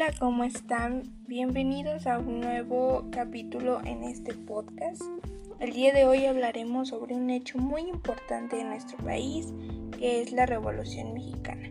Hola, 0.00 0.14
¿cómo 0.18 0.44
están? 0.44 1.02
Bienvenidos 1.26 2.06
a 2.06 2.18
un 2.18 2.40
nuevo 2.40 3.08
capítulo 3.12 3.82
en 3.84 4.02
este 4.02 4.32
podcast. 4.32 5.02
El 5.58 5.74
día 5.74 5.92
de 5.92 6.06
hoy 6.06 6.24
hablaremos 6.24 6.88
sobre 6.88 7.16
un 7.16 7.28
hecho 7.28 7.58
muy 7.58 7.82
importante 7.82 8.58
en 8.58 8.70
nuestro 8.70 8.96
país, 9.04 9.52
que 9.98 10.22
es 10.22 10.32
la 10.32 10.46
Revolución 10.46 11.12
Mexicana. 11.12 11.68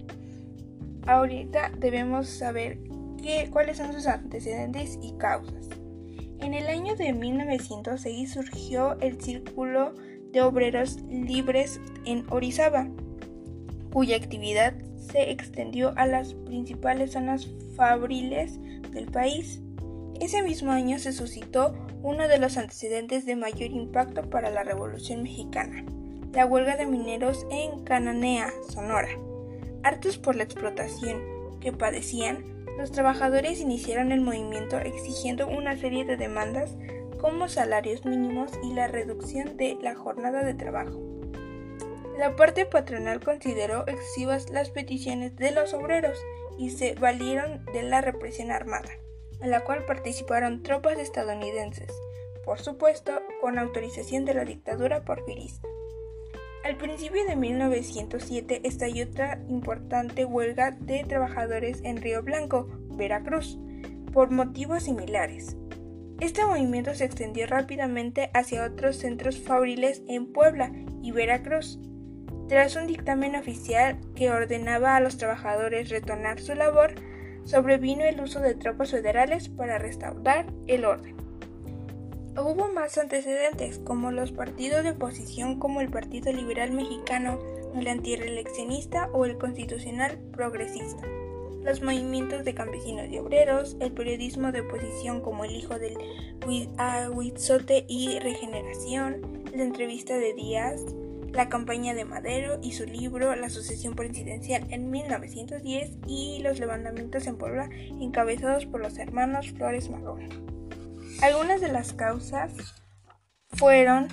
Ahorita 1.08 1.72
debemos 1.80 2.28
saber 2.28 2.78
qué, 3.20 3.50
cuáles 3.52 3.78
son 3.78 3.94
sus 3.94 4.06
antecedentes 4.06 5.00
y 5.02 5.14
causas. 5.14 5.68
En 6.40 6.54
el 6.54 6.68
año 6.68 6.96
de 6.96 7.14
1906 7.14 8.32
surgió 8.32 8.96
el 9.00 9.20
Círculo 9.20 9.96
de 10.32 10.42
Obreros 10.44 11.02
Libres 11.10 11.82
en 12.06 12.26
Orizaba, 12.30 12.88
cuya 13.92 14.18
actividad 14.18 14.76
se 15.12 15.32
extendió 15.32 15.94
a 15.98 16.06
las 16.06 16.34
principales 16.34 17.12
zonas 17.12 17.48
fabriles 17.76 18.60
del 18.92 19.08
país. 19.08 19.62
Ese 20.20 20.44
mismo 20.44 20.72
año 20.72 21.00
se 21.00 21.14
suscitó 21.14 21.76
uno 22.02 22.28
de 22.28 22.38
los 22.38 22.58
antecedentes 22.58 23.26
de 23.26 23.36
mayor 23.36 23.72
impacto 23.72 24.30
para 24.30 24.50
la 24.50 24.64
Revolución 24.64 25.24
Mexicana, 25.24 25.84
la 26.34 26.46
huelga 26.46 26.76
de 26.78 26.86
mineros 26.86 27.46
en 27.52 27.84
Cananea, 27.84 28.52
Sonora. 28.70 29.10
Hartos 29.84 30.18
por 30.18 30.36
la 30.36 30.44
explotación 30.44 31.22
que 31.60 31.72
padecían, 31.72 32.44
los 32.78 32.92
trabajadores 32.92 33.60
iniciaron 33.60 34.12
el 34.12 34.22
movimiento 34.22 34.78
exigiendo 34.78 35.48
una 35.48 35.78
serie 35.78 36.06
de 36.06 36.16
demandas 36.16 36.76
como 37.20 37.50
salarios 37.50 38.06
mínimos 38.06 38.52
y 38.64 38.74
la 38.74 38.88
reducción 38.88 39.58
de 39.58 39.78
la 39.82 39.96
jornada 39.96 40.44
de 40.44 40.54
trabajo. 40.54 41.09
La 42.20 42.36
parte 42.36 42.66
patronal 42.66 43.22
consideró 43.22 43.88
excesivas 43.88 44.50
las 44.50 44.72
peticiones 44.72 45.38
de 45.38 45.52
los 45.52 45.74
obreros 45.74 46.20
y 46.58 46.72
se 46.72 46.94
valieron 46.96 47.64
de 47.72 47.82
la 47.82 48.02
represión 48.02 48.52
armada, 48.52 48.90
en 49.40 49.52
la 49.52 49.62
cual 49.62 49.86
participaron 49.86 50.62
tropas 50.62 51.00
estadounidenses, 51.00 51.94
por 52.44 52.60
supuesto 52.60 53.14
con 53.40 53.58
autorización 53.58 54.26
de 54.26 54.34
la 54.34 54.44
dictadura 54.44 55.06
porfirista. 55.06 55.66
Al 56.66 56.76
principio 56.76 57.24
de 57.26 57.38
1907 57.38 58.64
estalló 58.66 59.06
otra 59.06 59.42
importante 59.48 60.26
huelga 60.26 60.72
de 60.72 61.06
trabajadores 61.06 61.80
en 61.86 62.02
Río 62.02 62.22
Blanco, 62.22 62.68
Veracruz, 62.98 63.58
por 64.12 64.30
motivos 64.30 64.84
similares. 64.84 65.56
Este 66.20 66.46
movimiento 66.46 66.94
se 66.96 67.06
extendió 67.06 67.48
rápidamente 67.48 68.30
hacia 68.34 68.66
otros 68.66 68.98
centros 68.98 69.40
fabriles 69.40 70.04
en 70.10 70.34
Puebla 70.34 70.74
y 71.02 71.14
Veracruz, 71.14 71.80
tras 72.50 72.76
un 72.76 72.88
dictamen 72.88 73.36
oficial 73.36 73.98
que 74.16 74.32
ordenaba 74.32 74.96
a 74.96 75.00
los 75.00 75.18
trabajadores 75.18 75.90
retornar 75.90 76.42
su 76.42 76.56
labor, 76.56 76.96
sobrevino 77.46 78.04
el 78.04 78.20
uso 78.20 78.42
de 78.42 78.56
tropas 78.56 78.90
federales 78.90 79.50
para 79.50 79.78
restaurar 79.78 80.48
el 80.66 80.84
orden. 80.84 81.16
Hubo 82.36 82.68
más 82.74 82.98
antecedentes, 82.98 83.80
como 83.80 84.12
los 84.12 84.32
partidos 84.32 84.84
de 84.84 84.92
oposición 84.92 85.60
como 85.60 85.80
el 85.80 85.90
Partido 85.90 86.34
Liberal 86.34 86.72
Mexicano, 86.72 87.40
el 87.76 87.88
antireeleccionista 87.88 89.10
o 89.14 89.26
el 89.26 89.38
Constitucional 89.38 90.18
Progresista, 90.32 91.04
los 91.64 91.84
movimientos 91.84 92.46
de 92.46 92.56
campesinos 92.56 93.10
y 93.12 93.20
obreros, 93.20 93.78
el 93.80 93.92
periodismo 93.92 94.52
de 94.52 94.62
oposición 94.62 95.22
como 95.22 95.46
el 95.46 95.56
Hijo 95.56 95.78
del 95.78 95.98
Huitzote 97.14 97.86
y 97.88 98.18
Regeneración, 98.20 99.44
la 99.54 99.64
entrevista 99.64 100.18
de 100.18 100.34
Díaz, 100.34 100.84
la 101.34 101.50
campaña 101.50 101.94
de 101.94 102.06
Madero 102.06 102.60
y 102.62 102.74
su 102.74 102.86
libro 102.86 103.36
La 103.36 103.50
sucesión 103.50 103.96
presidencial 103.96 104.66
en 104.72 104.90
1910 104.90 105.98
y 106.08 106.40
los 106.42 106.60
levantamientos 106.60 107.28
en 107.28 107.38
Puebla 107.38 107.70
encabezados 108.00 108.66
por 108.66 108.82
los 108.82 108.98
hermanos 108.98 109.52
Flores 109.52 109.90
Magón. 109.90 110.30
Algunas 111.22 111.62
de 111.62 111.72
las 111.72 111.94
causas 111.94 112.54
fueron 113.50 114.08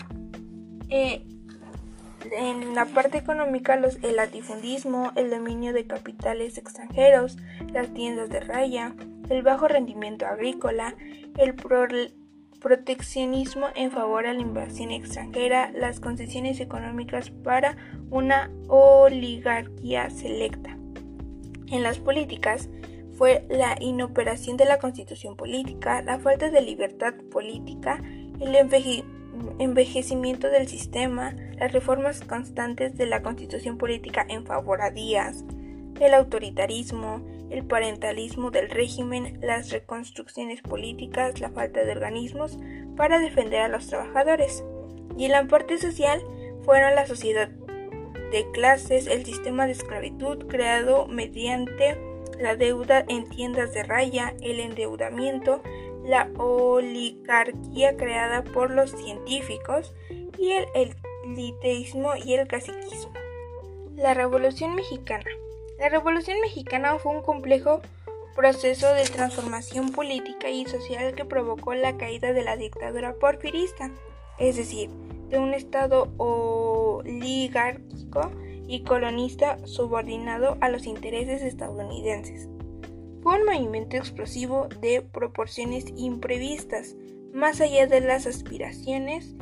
eh, 0.89 1.27
en 2.33 2.75
la 2.75 2.87
parte 2.87 3.19
económica 3.19 3.77
los, 3.77 3.97
el 4.03 4.17
latifundismo, 4.17 5.13
el 5.17 5.31
dominio 5.31 5.73
de 5.73 5.87
capitales 5.87 6.59
extranjeros, 6.59 7.37
las 7.73 7.93
tiendas 7.95 8.29
de 8.31 8.41
raya, 8.41 8.95
el 9.29 9.43
bajo 9.43 9.69
rendimiento 9.69 10.27
agrícola, 10.27 10.97
el 11.37 11.55
proteccionismo 12.67 13.69
en 13.77 13.93
favor 13.93 14.27
a 14.27 14.35
la 14.35 14.41
inversión 14.41 14.91
extranjera, 14.91 15.71
las 15.71 16.01
concesiones 16.01 16.59
económicas 16.59 17.31
para 17.31 17.77
una 18.11 18.51
oligarquía 18.67 20.11
selecta. 20.11 20.77
En 21.69 21.85
las 21.85 22.01
políticas 22.01 22.69
fue 23.17 23.47
la 23.49 23.77
inoperación 23.81 24.57
de 24.57 24.65
la 24.65 24.81
constitución 24.81 25.37
política, 25.37 26.03
la 26.03 26.19
falta 26.19 26.51
de 26.51 26.61
libertad 26.61 27.15
política, 27.31 28.03
el 28.41 28.57
envejecimiento 29.61 30.49
del 30.49 30.67
sistema, 30.67 31.37
las 31.61 31.71
reformas 31.71 32.21
constantes 32.23 32.97
de 32.97 33.07
la 33.07 33.23
constitución 33.23 33.79
política 33.79 34.27
en 34.29 34.45
favor 34.45 34.83
a 34.83 34.91
Díaz, 34.91 35.45
el 36.01 36.15
autoritarismo, 36.15 37.25
el 37.51 37.65
parentalismo 37.65 38.51
del 38.51 38.71
régimen, 38.71 39.39
las 39.41 39.71
reconstrucciones 39.71 40.63
políticas, 40.63 41.41
la 41.41 41.51
falta 41.51 41.85
de 41.85 41.93
organismos 41.93 42.59
para 42.97 43.19
defender 43.19 43.61
a 43.61 43.69
los 43.69 43.87
trabajadores. 43.87 44.65
Y 45.17 45.27
en 45.27 45.33
la 45.33 45.47
parte 45.47 45.79
social 45.79 46.23
fueron 46.65 46.95
la 46.95 47.07
sociedad 47.07 47.49
de 48.33 48.51
clases, 48.53 49.07
el 49.07 49.25
sistema 49.25 49.67
de 49.67 49.73
esclavitud 49.73 50.47
creado 50.49 51.07
mediante 51.07 51.97
la 52.41 52.57
deuda 52.57 53.05
en 53.09 53.29
tiendas 53.29 53.73
de 53.73 53.83
raya, 53.83 54.35
el 54.43 54.61
endeudamiento, 54.61 55.63
la 56.05 56.31
oligarquía 56.37 57.97
creada 57.97 58.45
por 58.45 58.71
los 58.71 58.91
científicos 58.91 59.95
y 60.39 60.53
el 60.53 60.67
eliteísmo 60.75 62.13
y 62.17 62.35
el 62.35 62.47
caciquismo. 62.47 63.13
La 63.97 64.13
Revolución 64.13 64.75
Mexicana 64.75 65.25
la 65.79 65.89
Revolución 65.89 66.41
Mexicana 66.41 66.99
fue 66.99 67.13
un 67.13 67.23
complejo 67.23 67.81
proceso 68.35 68.93
de 68.93 69.05
transformación 69.05 69.91
política 69.91 70.51
y 70.51 70.67
social 70.67 71.15
que 71.15 71.25
provocó 71.25 71.75
la 71.75 71.97
caída 71.97 72.33
de 72.33 72.45
la 72.45 72.57
dictadura 72.57 73.15
porfirista, 73.15 73.91
es 74.39 74.57
decir, 74.57 74.91
de 75.29 75.39
un 75.39 75.55
Estado 75.55 76.13
oligárquico 76.19 78.31
y 78.69 78.83
colonista 78.83 79.59
subordinado 79.67 80.59
a 80.61 80.69
los 80.69 80.87
intereses 80.87 81.43
estadounidenses. 81.43 82.49
Fue 83.23 83.41
un 83.41 83.47
movimiento 83.47 83.97
explosivo 83.97 84.69
de 84.81 85.03
proporciones 85.03 85.87
imprevistas, 85.97 86.95
más 87.33 87.61
allá 87.61 87.87
de 87.87 88.01
las 88.01 88.27
aspiraciones 88.27 89.35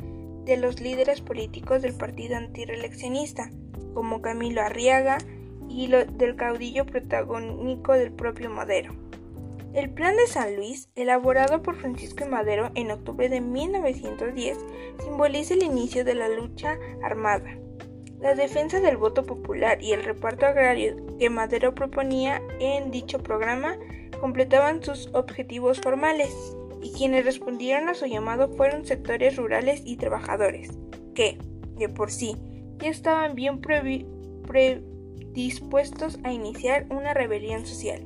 de 0.45 0.57
los 0.57 0.79
líderes 0.79 1.21
políticos 1.21 1.81
del 1.81 1.93
partido 1.93 2.35
antireeleccionista, 2.35 3.49
como 3.93 4.21
Camilo 4.21 4.61
Arriaga, 4.61 5.17
y 5.75 5.87
lo 5.87 6.05
del 6.05 6.37
caudillo 6.37 6.85
protagónico 6.85 7.93
del 7.93 8.11
propio 8.11 8.49
Madero. 8.49 8.93
El 9.73 9.89
Plan 9.89 10.15
de 10.15 10.25
San 10.25 10.55
Luis, 10.55 10.89
elaborado 10.95 11.61
por 11.61 11.75
Francisco 11.75 12.25
Madero 12.25 12.71
en 12.75 12.91
octubre 12.91 13.27
de 13.27 13.41
1910, 13.41 14.57
simboliza 15.03 15.53
el 15.53 15.63
inicio 15.63 16.05
de 16.05 16.15
la 16.15 16.29
lucha 16.29 16.77
armada. 17.03 17.57
La 18.21 18.35
defensa 18.35 18.79
del 18.79 18.95
voto 18.95 19.25
popular 19.25 19.83
y 19.83 19.91
el 19.91 20.05
reparto 20.05 20.45
agrario 20.45 20.95
que 21.19 21.29
Madero 21.29 21.75
proponía 21.75 22.41
en 22.61 22.89
dicho 22.89 23.21
programa 23.21 23.75
completaban 24.21 24.81
sus 24.81 25.09
objetivos 25.13 25.81
formales, 25.81 26.33
y 26.81 26.93
quienes 26.93 27.25
respondieron 27.25 27.89
a 27.89 27.95
su 27.95 28.05
llamado 28.05 28.47
fueron 28.55 28.85
sectores 28.85 29.35
rurales 29.35 29.81
y 29.83 29.97
trabajadores, 29.97 30.69
que, 31.13 31.37
de 31.77 31.89
por 31.89 32.11
sí, 32.11 32.37
ya 32.77 32.89
estaban 32.89 33.35
bien 33.35 33.59
previstos 33.59 34.15
dispuestos 35.43 36.19
a 36.23 36.31
iniciar 36.31 36.87
una 36.89 37.13
rebelión 37.13 37.65
social. 37.65 38.01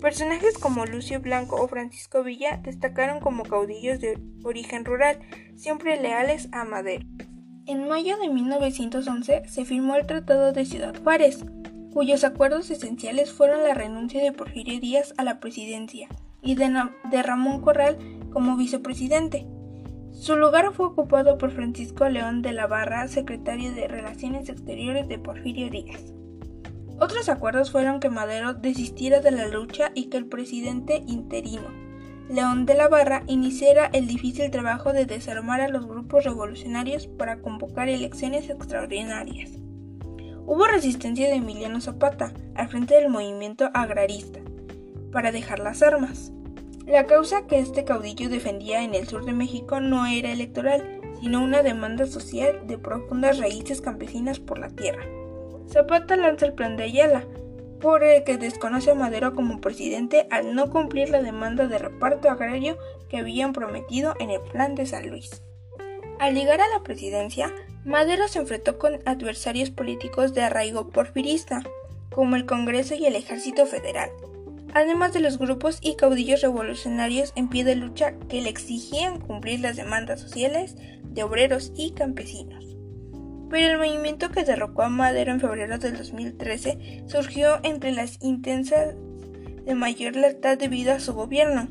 Personajes 0.00 0.58
como 0.58 0.86
Lucio 0.86 1.20
Blanco 1.20 1.56
o 1.56 1.68
Francisco 1.68 2.24
Villa 2.24 2.60
destacaron 2.62 3.20
como 3.20 3.44
caudillos 3.44 4.00
de 4.00 4.18
origen 4.42 4.84
rural, 4.84 5.20
siempre 5.54 6.00
leales 6.00 6.48
a 6.52 6.64
Madero. 6.64 7.06
En 7.66 7.86
mayo 7.86 8.16
de 8.18 8.28
1911 8.28 9.42
se 9.46 9.64
firmó 9.64 9.94
el 9.94 10.06
Tratado 10.06 10.52
de 10.52 10.64
Ciudad 10.64 11.00
Juárez, 11.00 11.44
cuyos 11.92 12.24
acuerdos 12.24 12.70
esenciales 12.70 13.32
fueron 13.32 13.62
la 13.62 13.74
renuncia 13.74 14.22
de 14.22 14.32
Porfirio 14.32 14.80
Díaz 14.80 15.14
a 15.18 15.24
la 15.24 15.38
presidencia 15.38 16.08
y 16.40 16.56
de, 16.56 17.22
Ramón 17.22 17.60
Corral 17.60 17.96
como 18.32 18.56
vicepresidente. 18.56 19.46
Su 20.10 20.36
lugar 20.36 20.72
fue 20.72 20.86
ocupado 20.86 21.38
por 21.38 21.52
Francisco 21.52 22.08
León 22.08 22.42
de 22.42 22.52
la 22.52 22.66
Barra, 22.66 23.06
secretario 23.06 23.72
de 23.72 23.86
Relaciones 23.86 24.48
Exteriores 24.48 25.06
de 25.06 25.18
Porfirio 25.18 25.70
Díaz. 25.70 26.12
Otros 27.02 27.28
acuerdos 27.28 27.72
fueron 27.72 27.98
que 27.98 28.10
Madero 28.10 28.54
desistiera 28.54 29.18
de 29.18 29.32
la 29.32 29.48
lucha 29.48 29.90
y 29.92 30.04
que 30.04 30.18
el 30.18 30.26
presidente 30.26 31.02
interino, 31.08 31.66
León 32.28 32.64
de 32.64 32.74
la 32.74 32.86
Barra, 32.86 33.24
iniciara 33.26 33.86
el 33.86 34.06
difícil 34.06 34.52
trabajo 34.52 34.92
de 34.92 35.04
desarmar 35.04 35.60
a 35.60 35.68
los 35.68 35.84
grupos 35.84 36.22
revolucionarios 36.22 37.08
para 37.08 37.40
convocar 37.40 37.88
elecciones 37.88 38.48
extraordinarias. 38.48 39.50
Hubo 40.46 40.64
resistencia 40.66 41.26
de 41.26 41.34
Emiliano 41.34 41.80
Zapata 41.80 42.32
al 42.54 42.68
frente 42.68 42.94
del 42.94 43.08
movimiento 43.08 43.68
agrarista, 43.74 44.38
para 45.10 45.32
dejar 45.32 45.58
las 45.58 45.82
armas. 45.82 46.30
La 46.86 47.06
causa 47.06 47.48
que 47.48 47.58
este 47.58 47.82
caudillo 47.82 48.28
defendía 48.28 48.84
en 48.84 48.94
el 48.94 49.08
sur 49.08 49.24
de 49.24 49.32
México 49.32 49.80
no 49.80 50.06
era 50.06 50.30
electoral, 50.30 51.00
sino 51.20 51.42
una 51.42 51.64
demanda 51.64 52.06
social 52.06 52.64
de 52.68 52.78
profundas 52.78 53.40
raíces 53.40 53.80
campesinas 53.80 54.38
por 54.38 54.60
la 54.60 54.68
tierra. 54.68 55.02
Zapata 55.72 56.16
lanza 56.16 56.44
el 56.44 56.52
plan 56.52 56.76
de 56.76 56.84
Ayala, 56.84 57.24
por 57.80 58.04
el 58.04 58.24
que 58.24 58.36
desconoce 58.36 58.90
a 58.90 58.94
Madero 58.94 59.34
como 59.34 59.60
presidente 59.60 60.26
al 60.30 60.54
no 60.54 60.70
cumplir 60.70 61.08
la 61.08 61.22
demanda 61.22 61.66
de 61.66 61.78
reparto 61.78 62.28
agrario 62.28 62.76
que 63.08 63.16
habían 63.16 63.54
prometido 63.54 64.14
en 64.20 64.30
el 64.30 64.40
plan 64.40 64.74
de 64.74 64.86
San 64.86 65.08
Luis. 65.08 65.42
Al 66.18 66.34
llegar 66.34 66.60
a 66.60 66.68
la 66.68 66.82
presidencia, 66.82 67.52
Madero 67.84 68.28
se 68.28 68.38
enfrentó 68.38 68.78
con 68.78 69.00
adversarios 69.06 69.70
políticos 69.70 70.34
de 70.34 70.42
arraigo 70.42 70.90
porfirista, 70.90 71.62
como 72.10 72.36
el 72.36 72.44
Congreso 72.44 72.94
y 72.94 73.06
el 73.06 73.16
Ejército 73.16 73.64
Federal, 73.64 74.10
además 74.74 75.14
de 75.14 75.20
los 75.20 75.38
grupos 75.38 75.78
y 75.80 75.96
caudillos 75.96 76.42
revolucionarios 76.42 77.32
en 77.34 77.48
pie 77.48 77.64
de 77.64 77.76
lucha 77.76 78.12
que 78.28 78.42
le 78.42 78.50
exigían 78.50 79.20
cumplir 79.20 79.60
las 79.60 79.76
demandas 79.76 80.20
sociales 80.20 80.76
de 81.02 81.22
obreros 81.22 81.72
y 81.74 81.92
campesinos. 81.92 82.71
Pero 83.52 83.70
el 83.70 83.76
movimiento 83.76 84.30
que 84.30 84.44
derrocó 84.44 84.82
a 84.82 84.88
Madero 84.88 85.30
en 85.30 85.38
febrero 85.38 85.78
del 85.78 85.98
2013 85.98 87.04
surgió 87.06 87.60
entre 87.62 87.92
las 87.92 88.18
intensas 88.22 88.94
de 89.66 89.74
mayor 89.74 90.16
lealtad 90.16 90.56
debido 90.56 90.92
a 90.92 91.00
su 91.00 91.12
gobierno, 91.12 91.68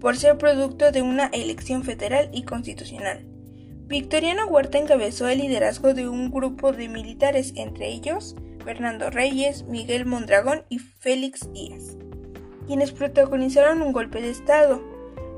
por 0.00 0.16
ser 0.16 0.38
producto 0.38 0.92
de 0.92 1.02
una 1.02 1.26
elección 1.26 1.82
federal 1.82 2.30
y 2.32 2.44
constitucional. 2.44 3.26
Victoriano 3.88 4.46
Huerta 4.46 4.78
encabezó 4.78 5.26
el 5.28 5.40
liderazgo 5.40 5.92
de 5.92 6.08
un 6.08 6.30
grupo 6.30 6.70
de 6.70 6.88
militares, 6.88 7.52
entre 7.56 7.88
ellos 7.88 8.36
Fernando 8.64 9.10
Reyes, 9.10 9.64
Miguel 9.64 10.06
Mondragón 10.06 10.62
y 10.68 10.78
Félix 10.78 11.52
Díaz 11.52 11.96
quienes 12.68 12.92
protagonizaron 12.92 13.80
un 13.80 13.92
golpe 13.92 14.20
de 14.20 14.28
Estado. 14.28 14.82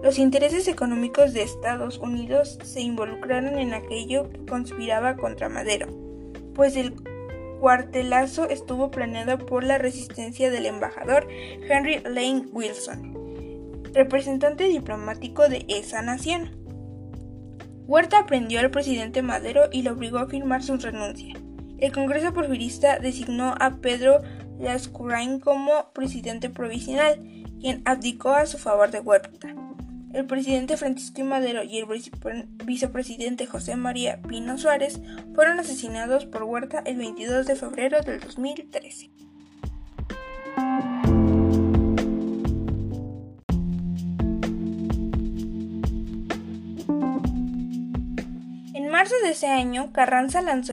Los 0.02 0.19
intereses 0.19 0.67
económicos 0.67 1.35
de 1.35 1.43
Estados 1.43 1.99
Unidos 1.99 2.58
se 2.64 2.81
involucraron 2.81 3.58
en 3.58 3.75
aquello 3.75 4.31
que 4.31 4.47
conspiraba 4.47 5.17
contra 5.17 5.50
Madero, 5.50 5.88
pues 6.55 6.76
el 6.76 6.94
cuartelazo 7.61 8.49
estuvo 8.49 8.91
planeado 8.91 9.38
por 9.38 9.62
la 9.62 9.76
resistencia 9.76 10.50
del 10.50 10.64
embajador 10.64 11.29
Henry 11.29 12.00
Lane 12.00 12.47
Wilson, 12.50 13.82
representante 13.93 14.64
diplomático 14.64 15.50
de 15.50 15.67
esa 15.69 16.00
nación. 16.00 16.56
Huerta 17.87 18.20
aprendió 18.20 18.61
al 18.61 18.70
presidente 18.70 19.20
Madero 19.20 19.64
y 19.70 19.82
lo 19.82 19.93
obligó 19.93 20.19
a 20.19 20.29
firmar 20.29 20.62
su 20.62 20.79
renuncia. 20.79 21.35
El 21.76 21.93
Congreso 21.93 22.32
Porfirista 22.32 22.99
designó 22.99 23.55
a 23.61 23.76
Pedro 23.82 24.23
Lascurain 24.58 25.41
como 25.41 25.93
presidente 25.93 26.49
provisional, 26.49 27.20
quien 27.61 27.82
abdicó 27.85 28.31
a 28.31 28.46
su 28.46 28.56
favor 28.56 28.91
de 28.91 29.00
Huerta. 29.00 29.55
El 30.12 30.26
presidente 30.26 30.76
Francisco 30.76 31.20
I. 31.20 31.24
Madero 31.24 31.62
y 31.62 31.78
el 31.78 31.86
vicepresidente 32.64 33.46
José 33.46 33.76
María 33.76 34.20
Pino 34.22 34.58
Suárez 34.58 35.00
fueron 35.34 35.60
asesinados 35.60 36.26
por 36.26 36.42
Huerta 36.42 36.82
el 36.84 36.96
22 36.96 37.46
de 37.46 37.54
febrero 37.54 38.00
del 38.02 38.18
2013. 38.18 39.10
En 48.74 48.88
marzo 48.88 49.14
de 49.22 49.30
ese 49.30 49.46
año, 49.46 49.92
Carranza 49.92 50.42
lanzó 50.42 50.69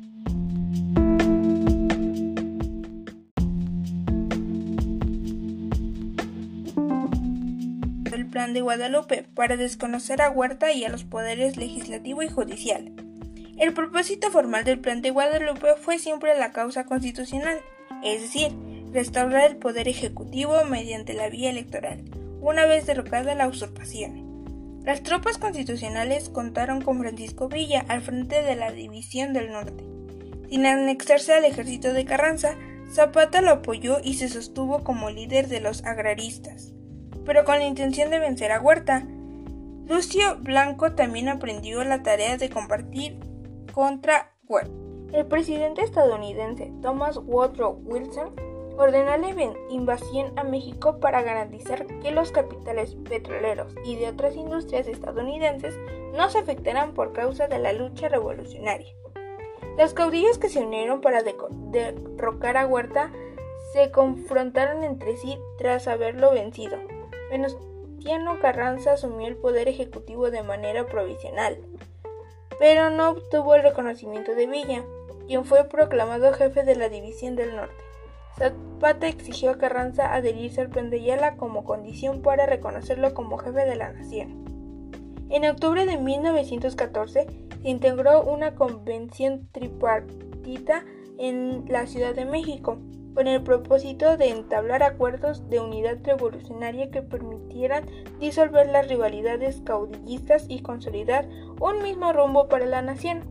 Plan 8.37 8.53
de 8.53 8.61
Guadalupe 8.61 9.25
para 9.33 9.57
desconocer 9.57 10.21
a 10.21 10.29
Huerta 10.29 10.71
y 10.71 10.85
a 10.85 10.89
los 10.89 11.03
poderes 11.03 11.57
legislativo 11.57 12.21
y 12.21 12.29
judicial. 12.29 12.93
El 13.57 13.73
propósito 13.73 14.29
formal 14.29 14.63
del 14.63 14.79
Plan 14.79 15.01
de 15.01 15.09
Guadalupe 15.09 15.69
fue 15.81 15.97
siempre 15.97 16.37
la 16.37 16.51
causa 16.51 16.83
constitucional, 16.83 17.57
es 18.03 18.21
decir, 18.21 18.51
restaurar 18.93 19.49
el 19.49 19.57
poder 19.57 19.87
ejecutivo 19.87 20.63
mediante 20.65 21.15
la 21.15 21.29
vía 21.29 21.49
electoral, 21.49 22.03
una 22.39 22.67
vez 22.67 22.85
derrocada 22.85 23.33
la 23.33 23.47
usurpación. 23.47 24.83
Las 24.85 25.01
tropas 25.01 25.39
constitucionales 25.39 26.29
contaron 26.29 26.83
con 26.83 26.99
Francisco 26.99 27.49
Villa 27.49 27.85
al 27.87 28.03
frente 28.03 28.43
de 28.43 28.55
la 28.55 28.71
División 28.71 29.33
del 29.33 29.51
Norte. 29.51 29.83
Sin 30.47 30.67
anexarse 30.67 31.33
al 31.33 31.43
ejército 31.43 31.91
de 31.91 32.05
Carranza, 32.05 32.55
Zapata 32.87 33.41
lo 33.41 33.49
apoyó 33.49 33.97
y 34.03 34.13
se 34.13 34.29
sostuvo 34.29 34.83
como 34.83 35.09
líder 35.09 35.47
de 35.47 35.59
los 35.59 35.83
agraristas 35.85 36.76
pero 37.27 37.43
con 37.43 37.59
la 37.59 37.65
intención 37.65 38.09
de 38.09 38.19
vencer 38.19 38.53
a 38.53 38.61
Huerta. 38.61 39.05
Lucio 39.85 40.37
Blanco 40.39 40.93
también 40.93 41.27
aprendió 41.27 41.83
la 41.83 42.01
tarea 42.01 42.37
de 42.37 42.49
compartir 42.49 43.19
contra 43.73 44.31
Huerta. 44.47 44.71
El 45.11 45.25
presidente 45.25 45.81
estadounidense 45.81 46.71
Thomas 46.81 47.17
Woodrow 47.17 47.81
Wilson 47.83 48.33
ordenó 48.77 49.17
la 49.17 49.29
invasión 49.69 50.39
a 50.39 50.43
México 50.43 50.99
para 51.01 51.21
garantizar 51.21 51.85
que 51.99 52.11
los 52.11 52.31
capitales 52.31 52.95
petroleros 53.09 53.75
y 53.83 53.97
de 53.97 54.07
otras 54.07 54.35
industrias 54.35 54.87
estadounidenses 54.87 55.77
no 56.15 56.29
se 56.29 56.37
afectaran 56.37 56.93
por 56.93 57.11
causa 57.11 57.47
de 57.47 57.59
la 57.59 57.73
lucha 57.73 58.07
revolucionaria. 58.07 58.93
Los 59.77 59.93
caudillos 59.93 60.37
que 60.37 60.49
se 60.49 60.59
unieron 60.59 61.01
para 61.01 61.23
derrocar 61.23 62.55
a 62.55 62.65
Huerta 62.65 63.11
se 63.73 63.91
confrontaron 63.91 64.85
entre 64.85 65.17
sí 65.17 65.37
tras 65.57 65.89
haberlo 65.89 66.31
vencido. 66.31 66.77
Venustiano 67.29 68.39
Carranza 68.39 68.93
asumió 68.93 69.27
el 69.27 69.37
poder 69.37 69.67
ejecutivo 69.67 70.31
de 70.31 70.43
manera 70.43 70.85
provisional, 70.85 71.57
pero 72.59 72.89
no 72.89 73.09
obtuvo 73.09 73.55
el 73.55 73.63
reconocimiento 73.63 74.33
de 74.33 74.47
Villa, 74.47 74.83
quien 75.27 75.45
fue 75.45 75.65
proclamado 75.65 76.33
jefe 76.33 76.63
de 76.63 76.75
la 76.75 76.89
División 76.89 77.35
del 77.35 77.55
Norte. 77.55 77.83
Zapata 78.37 79.07
exigió 79.07 79.51
a 79.51 79.57
Carranza 79.57 80.13
adherirse 80.13 80.61
al 80.61 80.69
plan 80.69 80.91
como 81.37 81.63
condición 81.63 82.21
para 82.21 82.45
reconocerlo 82.45 83.13
como 83.13 83.37
jefe 83.37 83.65
de 83.65 83.75
la 83.75 83.91
nación. 83.91 84.45
En 85.29 85.43
octubre 85.45 85.85
de 85.85 85.97
1914 85.97 87.27
se 87.61 87.69
integró 87.69 88.23
una 88.23 88.55
convención 88.55 89.49
tripartita 89.51 90.85
en 91.17 91.65
la 91.67 91.87
Ciudad 91.87 92.13
de 92.13 92.25
México, 92.25 92.77
con 93.17 93.25
el 93.25 93.41
propósito 93.41 94.15
de 94.15 94.29
entablar 94.29 94.83
acuerdos 94.83 95.49
de 95.49 95.59
unidad 95.59 95.97
revolucionaria 96.03 96.91
que 96.91 97.01
permitieran 97.01 97.83
disolver 98.19 98.67
las 98.67 98.87
rivalidades 98.87 99.59
caudillistas 99.61 100.45
y 100.47 100.61
consolidar 100.61 101.27
un 101.59 101.81
mismo 101.81 102.13
rumbo 102.13 102.47
para 102.47 102.67
la 102.67 102.83
nación. 102.83 103.23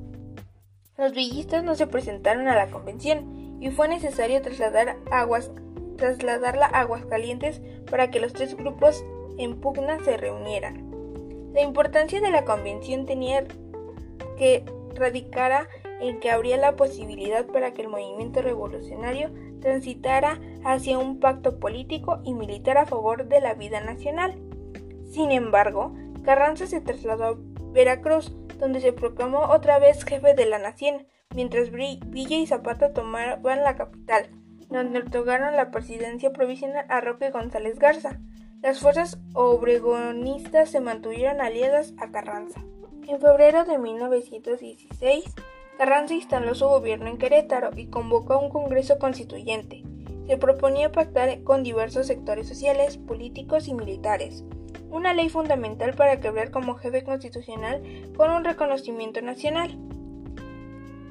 Los 0.99 1.13
villistas 1.13 1.63
no 1.63 1.77
se 1.77 1.87
presentaron 1.87 2.49
a 2.49 2.57
la 2.57 2.69
convención 2.69 3.59
y 3.61 3.71
fue 3.71 3.87
necesario 3.87 4.43
trasladar 4.43 4.97
aguas, 5.13 5.53
trasladarla 5.97 6.67
a 6.67 6.81
Aguascalientes 6.81 7.63
para 7.89 8.11
que 8.11 8.19
los 8.19 8.33
tres 8.33 8.57
grupos 8.57 9.05
en 9.39 9.61
pugna 9.61 10.01
se 10.05 10.17
reunieran. 10.17 10.91
La 11.55 11.63
importancia 11.63 12.21
de 12.21 12.33
la 12.33 12.45
convención 12.45 13.07
tenía 13.07 13.45
que 14.37 14.65
radicara 14.97 15.69
en 16.01 16.19
que 16.19 16.33
habría 16.33 16.57
la 16.57 16.75
posibilidad 16.75 17.47
para 17.47 17.73
que 17.73 17.83
el 17.83 17.89
movimiento 17.89 18.43
revolucionario 18.43 19.31
transitara 19.67 20.39
hacia 20.65 20.97
un 20.97 21.19
pacto 21.19 21.59
político 21.59 22.21
y 22.23 22.35
militar 22.35 22.79
a 22.79 22.87
favor 22.87 23.27
de 23.27 23.41
la 23.41 23.55
vida 23.55 23.81
nacional. 23.81 24.41
Sin 25.11 25.33
embargo, 25.33 25.93
Carranza 26.25 26.69
se 26.69 26.81
trasladó 26.81 27.25
a 27.25 27.37
Veracruz, 27.73 28.33
donde 28.61 28.81
se 28.81 28.93
proclamó 28.93 29.41
otra 29.41 29.81
vez 29.81 30.05
jefe 30.05 30.35
de 30.35 30.47
la 30.47 30.61
nación, 30.61 31.09
mientras 31.35 31.73
Villa 31.73 32.37
y 32.37 32.47
Zapata 32.47 32.93
tomaban 32.93 33.65
la 33.65 33.75
capital, 33.75 34.31
donde 34.71 35.01
otorgaron 35.01 35.57
la 35.57 35.73
presidencia 35.73 36.33
provisional 36.33 36.87
a 36.89 37.01
Roque 37.01 37.31
González 37.31 37.81
Garza. 37.81 38.21
Las 38.63 38.79
fuerzas 38.79 39.19
obregonistas 39.35 40.71
se 40.71 40.81
mantuvieron 40.81 41.41
aliadas 41.41 41.93
a 41.99 42.13
Carranza. 42.13 42.61
En 43.09 43.21
febrero 43.21 43.65
de 43.65 43.79
1916, 43.79 45.25
Carranza 45.79 46.15
instaló 46.15 46.55
su 46.55 46.67
gobierno 46.67 47.09
en 47.09 47.19
Querétaro 47.19 47.71
y 47.77 47.87
convocó 47.87 48.35
a 48.35 48.39
un 48.39 48.51
Congreso 48.51 48.99
Constituyente. 48.99 49.83
Se 50.27 50.39
proponía 50.39 50.91
pactar 50.91 51.43
con 51.43 51.63
diversos 51.63 52.07
sectores 52.07 52.49
sociales, 52.49 52.97
políticos 52.97 53.69
y 53.69 53.75
militares 53.75 54.45
una 54.91 55.13
ley 55.13 55.29
fundamental 55.29 55.95
para 55.95 56.21
quebrar 56.21 56.51
como 56.51 56.75
jefe 56.75 57.05
constitucional 57.05 57.83
con 58.17 58.31
un 58.31 58.45
reconocimiento 58.45 59.21
nacional. 59.21 59.77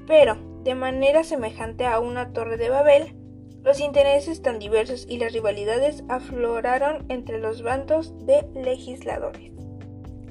Pero, 0.07 0.37
de 0.63 0.75
manera 0.75 1.23
semejante 1.23 1.85
a 1.85 1.99
una 1.99 2.31
torre 2.31 2.57
de 2.57 2.69
Babel, 2.69 3.15
los 3.63 3.79
intereses 3.79 4.41
tan 4.41 4.59
diversos 4.59 5.05
y 5.09 5.17
las 5.17 5.33
rivalidades 5.33 6.03
afloraron 6.07 7.05
entre 7.09 7.39
los 7.39 7.63
bandos 7.63 8.13
de 8.25 8.47
legisladores. 8.53 9.51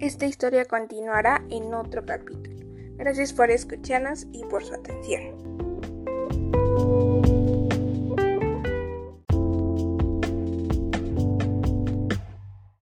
Esta 0.00 0.26
historia 0.26 0.64
continuará 0.64 1.45
en 1.50 1.75
otro 1.75 2.05
capítulo. 2.05 2.53
Gracias 2.97 3.33
por 3.33 3.51
escucharnos 3.51 4.27
y 4.33 4.45
por 4.45 4.65
su 4.65 4.75
atención. 4.75 5.53